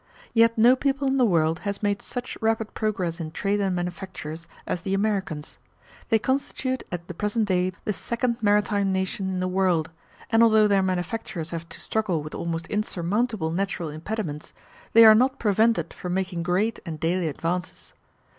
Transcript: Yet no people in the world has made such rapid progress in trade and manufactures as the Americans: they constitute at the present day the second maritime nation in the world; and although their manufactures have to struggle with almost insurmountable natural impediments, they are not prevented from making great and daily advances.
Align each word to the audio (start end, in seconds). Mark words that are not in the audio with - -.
Yet 0.33 0.57
no 0.57 0.75
people 0.75 1.07
in 1.07 1.17
the 1.17 1.25
world 1.25 1.59
has 1.59 1.83
made 1.83 2.01
such 2.01 2.35
rapid 2.41 2.73
progress 2.73 3.19
in 3.19 3.29
trade 3.29 3.61
and 3.61 3.75
manufactures 3.75 4.47
as 4.65 4.81
the 4.81 4.95
Americans: 4.95 5.59
they 6.09 6.17
constitute 6.17 6.81
at 6.91 7.07
the 7.07 7.13
present 7.13 7.47
day 7.47 7.71
the 7.85 7.93
second 7.93 8.41
maritime 8.41 8.91
nation 8.91 9.29
in 9.29 9.39
the 9.39 9.47
world; 9.47 9.91
and 10.31 10.41
although 10.41 10.67
their 10.67 10.81
manufactures 10.81 11.51
have 11.51 11.69
to 11.69 11.79
struggle 11.79 12.23
with 12.23 12.33
almost 12.33 12.65
insurmountable 12.65 13.51
natural 13.51 13.89
impediments, 13.89 14.53
they 14.93 15.05
are 15.05 15.13
not 15.13 15.37
prevented 15.37 15.93
from 15.93 16.15
making 16.15 16.41
great 16.41 16.79
and 16.83 16.99
daily 16.99 17.27
advances. 17.27 17.93